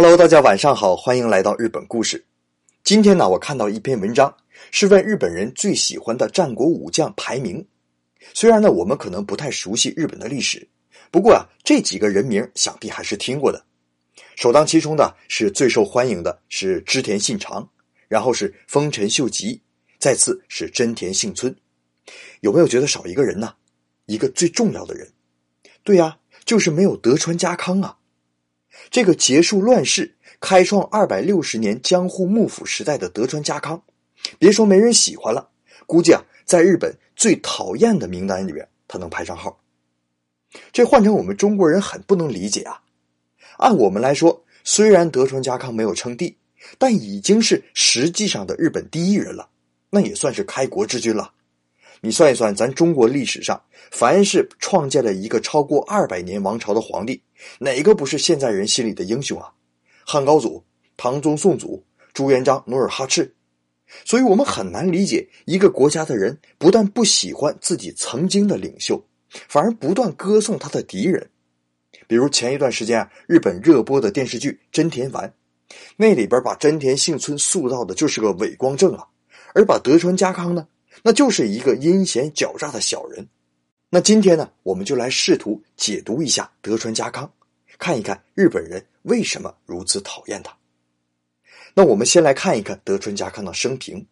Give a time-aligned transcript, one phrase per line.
[0.00, 2.24] Hello，大家晚上好，欢迎来到日本故事。
[2.84, 4.32] 今天呢，我看到一篇文章，
[4.70, 7.66] 是问日本人最喜欢的战国武将排名。
[8.32, 10.68] 虽然呢，我们可能不太熟悉日本的历史，
[11.10, 13.60] 不过啊，这几个人名想必还是听过的。
[14.36, 17.68] 首当其冲的是最受欢迎的是织田信长，
[18.06, 19.60] 然后是丰臣秀吉，
[19.98, 21.52] 再次是真田幸村。
[22.42, 23.52] 有没有觉得少一个人呢？
[24.06, 25.10] 一个最重要的人。
[25.82, 27.97] 对呀，就是没有德川家康啊。
[28.90, 33.82] 这个结束乱世、开创二百六十年江户幕府时代的德川家康，
[34.38, 35.50] 别说没人喜欢了，
[35.86, 39.60] 估计啊，在日本最讨厌的名单里面，他能排上号。
[40.72, 42.80] 这换成我们中国人很不能理解啊！
[43.58, 46.36] 按我们来说，虽然德川家康没有称帝，
[46.78, 49.50] 但已经是实际上的日本第一人了，
[49.90, 51.32] 那也算是开国之君了。
[52.00, 57.20] 你算一算，咱中国历史上，凡是创建了一个超过二百年王朝的皇帝，
[57.58, 59.50] 哪个不是现在人心里的英雄啊？
[60.06, 60.62] 汉高祖、
[60.96, 63.34] 唐宗宋祖、朱元璋、努尔哈赤。
[64.04, 69.02] 所以我们很难理解一个国家的人不但不喜欢自己曾经的领袖，
[69.48, 71.30] 反而不断歌颂他的敌人。
[72.06, 75.28] 比如前一段时间啊，日本热播的电视剧《真田丸》，
[75.96, 79.06] 那里边把真田幸村塑造的就是个伪光正啊，
[79.54, 80.68] 而把德川家康呢？
[81.02, 83.26] 那就是一个阴险狡诈的小人。
[83.90, 87.32] 那今天呢，我们就来试图解读一下德川家康，
[87.78, 90.54] 看一看日本人为什么如此讨厌他。
[91.74, 94.06] 那我们先来看一看德川家康的生平。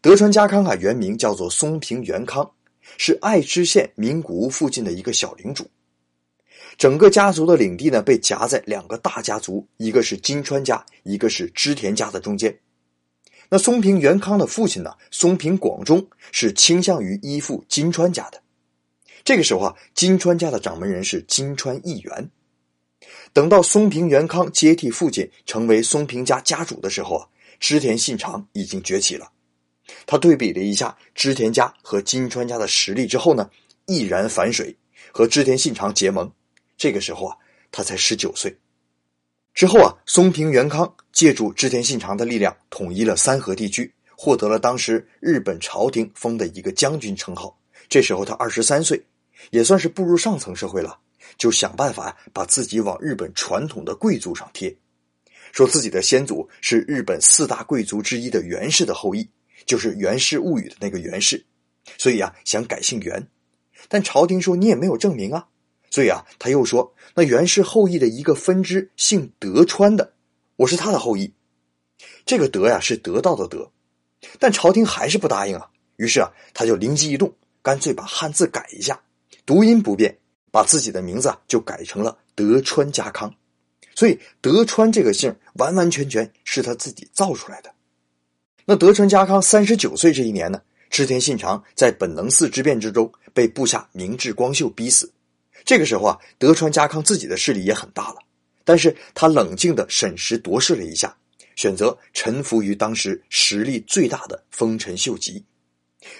[0.00, 2.50] 德川家康啊，原名叫做松平元康，
[2.96, 5.68] 是爱知县名古屋附近的一个小领主。
[6.78, 12.58] 整个家族的领地呢，被夹在两个大家族，一个是金川家，一个是织田家的中间。
[13.54, 14.94] 那松平元康的父亲呢？
[15.10, 18.40] 松平广忠是倾向于依附金川家的。
[19.22, 22.30] 这个时候啊，金川家的掌门人是金川义元。
[23.34, 27.28] 等到松平元康接替父亲成为松平家家主的时候啊，
[27.60, 29.30] 织田信长已经崛起了。
[30.06, 33.50] 他对比了一下织田家和金川家的实力之后呢，
[33.84, 34.74] 毅然反水，
[35.12, 36.32] 和织田信长结盟。
[36.78, 37.36] 这个时候啊，
[37.70, 38.56] 他才十九岁。
[39.54, 47.56] 之后啊，松平元康借助织田信长的力量，统一了三河地区，获得了当时日本朝廷封的一个将军称号。
[47.88, 49.04] 这时候他二十三岁，
[49.50, 50.98] 也算是步入上层社会了，
[51.36, 54.74] 就想办法把自己往日本传统的贵族上贴，
[55.52, 59.28] 说自己的先祖是日本四大贵族之一的源氏的后裔，
[59.66, 61.44] 就是《源氏物语》的那个源氏，
[61.98, 63.28] 所以啊，想改姓源。
[63.88, 65.46] 但朝廷说你也没有证明啊。
[65.92, 70.14] 所以啊，他又说，那袁氏后裔的一个分支姓德川的，
[70.56, 71.30] 我是他的后裔。
[72.24, 73.70] 这个德呀是得到的德，
[74.38, 75.68] 但朝廷还是不答应啊。
[75.96, 77.30] 于是啊，他就灵机一动，
[77.60, 78.98] 干脆把汉字改一下，
[79.44, 80.16] 读音不变，
[80.50, 83.34] 把自己的名字啊就改成了德川家康。
[83.94, 87.70] 所以德川这个姓完完全全是他自己造出来的。
[88.64, 95.12] 那德川家康三十九岁这一年呢，织田信长在本能寺之变之中被部下明智光秀逼死。
[95.64, 98.16] 这个时候啊，德川家康自己的势力也很大了，
[98.64, 101.16] 但是他冷静的审时度势了一下，
[101.56, 105.44] 选择臣服于当时实力最大的丰臣秀吉。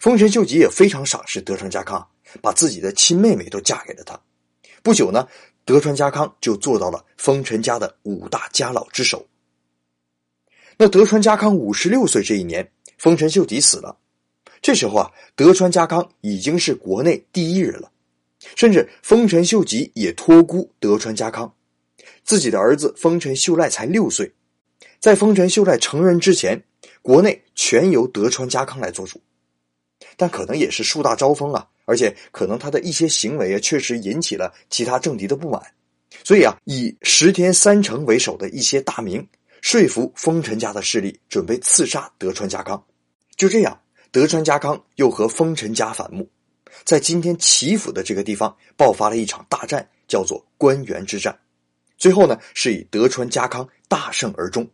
[0.00, 2.04] 丰臣秀吉也非常赏识德川家康，
[2.42, 4.20] 把自己的亲妹妹都嫁给了他。
[4.82, 5.26] 不久呢，
[5.64, 9.24] 德川家康就做到了丰臣家的五大家老之首。
[10.76, 13.96] 那德川家康五十六岁这一年，丰臣秀吉死了。
[14.60, 17.90] 这时候啊，德川家康已经是国内第一人了。
[18.54, 21.52] 甚至丰臣秀吉也托孤德川家康，
[22.24, 24.32] 自己的儿子丰臣秀赖才六岁，
[25.00, 26.62] 在丰臣秀赖成人之前，
[27.02, 29.20] 国内全由德川家康来做主。
[30.16, 35.60] 但可能也是树大招风啊，而且可能他的一些行为啊，确实引起了其他政敌的不满，
[36.24, 39.26] 所以啊，以石田三成为首的一些大名
[39.60, 42.82] 说服丰臣家的势力，准备刺杀德川家康。
[43.36, 43.80] 就这样，
[44.12, 46.28] 德川家康又和丰臣家反目。
[46.84, 51.38] 在今天祈府的这个地方爆发了一场大战，叫做关原之战。
[51.96, 54.68] 最后呢，是以德川家康大胜而终。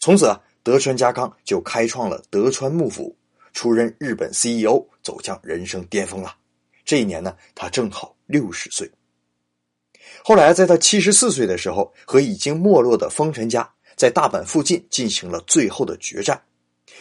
[0.00, 3.16] 从此啊，德川家康就开创了德川幕府，
[3.52, 6.36] 出任日本 CEO，走向人生巅峰了。
[6.84, 8.90] 这一年呢，他正好六十岁。
[10.22, 16.40] 后来在他七十四岁的时候，和已经没落的丰臣家在大阪附近进行了最后的决战。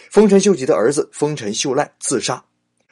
[0.10, 2.44] 丰臣秀吉的儿子丰臣秀赖自杀。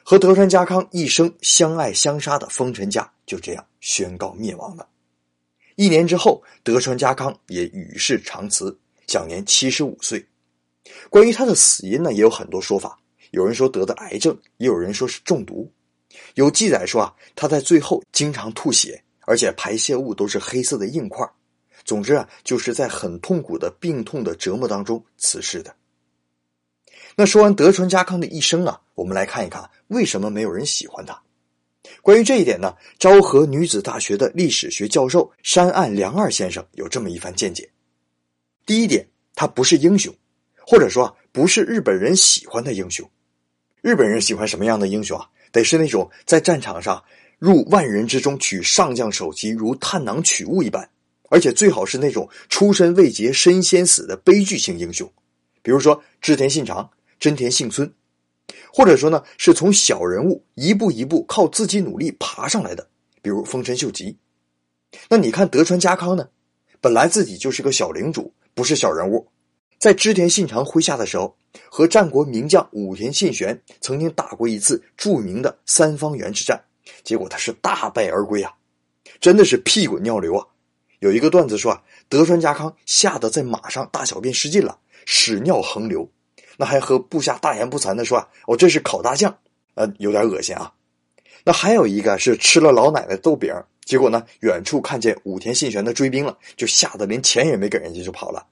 [0.08, 4.86] 和德川家康一生相爱相杀的丰臣家就这样宣告灭亡了。
[5.74, 10.24] 一年之后，德川家康也与世长辞，享年七十五岁。
[11.10, 12.96] 关于他的死因呢，也有很多说法。
[13.32, 15.68] 有人说得的癌症，也有人说是中毒。
[16.34, 21.28] 有记载说啊，他在最后经常吐血，而且排泄物都是黑色的硬块。
[21.84, 25.74] 总之啊，就是在很痛苦的病痛的折磨当中辞世的。
[27.18, 31.18] 那说完德川家康的一生啊，我们来看一看为什么没有人喜欢他。
[32.02, 37.70] 关于这一点呢，昭和女子大学的历史学教授山岸良二先生有这么一番见解。
[38.66, 40.14] 第一点，他不是英雄，
[40.58, 43.08] 或者说不是日本人喜欢的英雄。
[43.80, 45.26] 日本人喜欢什么样的英雄啊？
[45.50, 47.02] 得是那种在战场上
[47.38, 50.86] 入万人之中取上将首级如探囊取物一般，
[51.30, 55.10] 而且最好是那种出身未捷身先死的悲剧性英雄，
[55.62, 56.90] 比如说织田信长。
[57.18, 57.92] 真田幸村，
[58.72, 62.88] 或者说呢，是从小人物一步一步靠自己努力爬上来的，
[63.22, 64.16] 比如丰臣秀吉。
[65.08, 66.28] 那你看德川家康呢，
[66.80, 69.26] 本来自己就是个小领主，不是小人物，
[69.78, 71.36] 在织田信长麾下的时候，
[71.70, 76.62] 和战国名将武田信玄曾经打过一次著名的三方原之战，
[77.02, 78.52] 结果他是大败而归啊，
[79.20, 80.46] 真的是屁滚尿流啊！
[81.00, 86.08] 有一个段子说啊，德川家康吓得在马上大小便失禁了，屎尿横流。
[86.56, 89.36] 那还和部下大言不惭的说：“我这是烤大酱，
[89.74, 90.72] 呃，有点恶心啊。”
[91.44, 93.54] 那还有一个是吃了老奶奶豆饼，
[93.84, 98.46] 结果呢，远处看见武田信玄的追兵了，就吓得连钱也没给人家就跑了。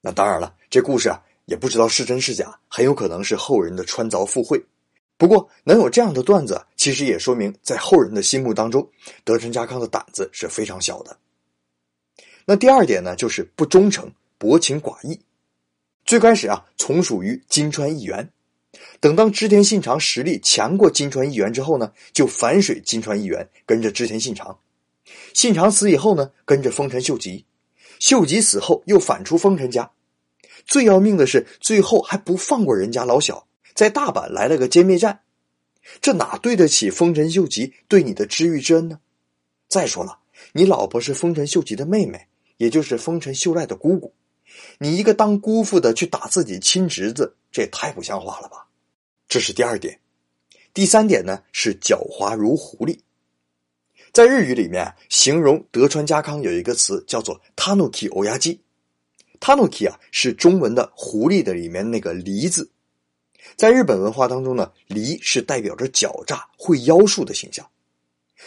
[0.00, 4.60] 那当然了，这故事啊也不知道是真是假，很有可能是后人的穿凿附会。
[5.16, 8.90] 不过能有这样的段子，其实也说明在后人的心目当中，
[9.22, 11.16] 德川家康的胆子是非常小的。
[12.46, 15.20] 那第二点呢，就是不忠诚、薄情寡义。
[16.04, 18.30] 最开始啊，从属于金川义元，
[18.98, 24.58] 等当织田信长实力强过金川义元之后呢，就反水金川义元，跟着织田信长。
[25.32, 27.44] 信长死以后呢，跟着丰臣秀吉。
[27.98, 29.92] 秀吉死后又反出丰臣家。
[30.66, 35.20] 最要命的是，最后还不放过人家老小，在大阪来了个歼灭战。
[36.00, 39.00] 这哪对得起丰臣秀吉对你的知遇之恩呢？
[39.68, 40.18] 再说了，
[40.52, 42.26] 你老婆是丰臣秀吉的妹妹，
[42.56, 44.12] 也就是丰臣秀赖的姑姑。
[44.78, 48.66] 你一个当姑父的去打自己亲侄子，这也太不像话了吧？
[49.28, 50.00] 这是第二点。
[50.72, 52.98] 第三点呢是狡猾如狐狸。
[54.12, 58.38] 在日语里面形容德川家康有一个词叫做 “tanuki o y a
[59.38, 62.70] tanuki 啊是中文的狐狸的里面那个狸字。
[63.56, 67.68] 在日本文化当中呢，狸是代表着狡诈、会妖术的形象。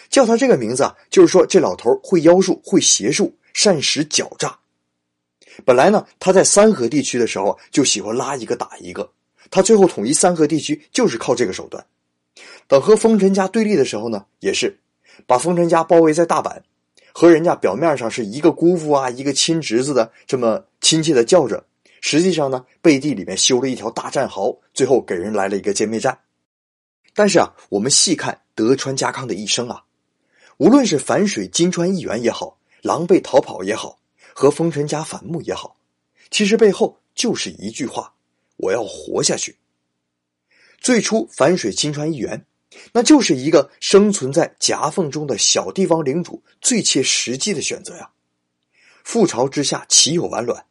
[0.10, 4.60] 叫他这个名字啊，就是说这老头会妖术、会邪术，善使狡诈。
[5.66, 9.10] 本来呢，他在三河地区的时候就喜欢拉一个打一个，
[9.52, 11.86] 他最后统一三河地区就是靠这个手段。
[12.68, 14.80] 等和丰臣家对立的时候呢，也是
[15.28, 16.60] 把丰臣家包围在大阪，
[17.12, 21.64] 和人家表面上是一个姑父啊，一个亲侄子的这么亲切的叫着，
[22.02, 26.18] 实际上呢，背地里面修了一条大战壕，最后给人来了一个歼灭战。
[27.14, 29.84] 但是啊，我们细看德川家康的一生啊，
[30.58, 34.00] 无论是反水金川义元也好，狼狈逃跑也好。
[34.34, 35.78] 和丰臣家反目也好，
[36.32, 38.14] 其实背后就是一句话：
[38.58, 39.58] 我要活下去。
[40.80, 42.46] 最初反水金川一元，
[42.92, 48.10] 那就是一个生存在夹缝中的小地方领主最切实际的选择呀。
[49.06, 50.66] 覆巢之下岂有完卵？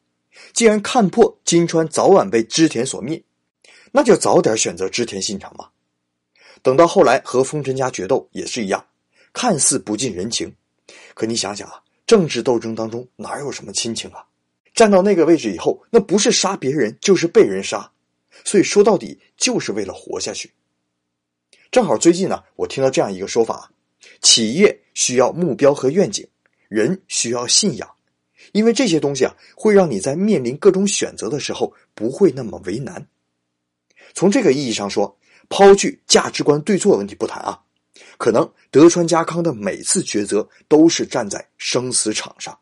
[0.53, 3.23] 既然看破金川早晚被织田所灭，
[3.93, 5.69] 那就早点选择织田信长嘛。
[6.62, 8.87] 等到后来和丰臣家决斗也是一样，
[9.32, 10.55] 看似不近人情，
[11.15, 11.82] 可你想想啊。
[12.06, 14.25] 政治斗争当中哪有什么亲情啊？
[14.75, 17.93] 站到那个位置以后，那不是杀别人就是被人杀，
[18.44, 20.53] 所以说到底就是为了活下去。
[21.70, 23.70] 正好最近呢，我听到这样一个说法：
[24.20, 26.27] 企业需要目标和愿景，
[26.69, 27.88] 人需要信仰，
[28.53, 33.06] 因为这些东西啊，会让你在面临各种选择的时候不会那么为难。
[34.15, 37.62] 从这个意义上说，抛去价值观对错问题不谈啊。
[38.22, 42.56] 可能德川家康的每次抉择都是站在生死场上，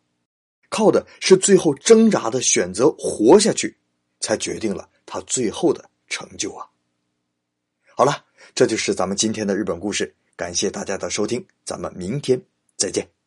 [0.71, 3.76] 靠的是最后挣扎的选择活下去，
[4.21, 6.67] 才决定了他最后的成就啊！
[7.95, 8.25] 好了，
[8.55, 12.40] 这就是咱们今天的日本故事，感谢大家的收听，咱们明天
[12.79, 13.20] 再见。